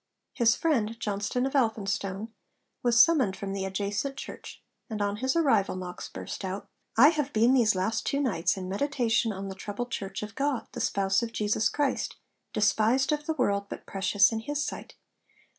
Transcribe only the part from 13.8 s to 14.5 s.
precious in